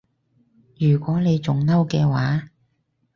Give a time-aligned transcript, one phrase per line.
[0.79, 2.49] 如果你仲嬲嘅話